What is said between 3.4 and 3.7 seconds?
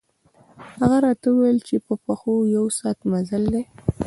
دی.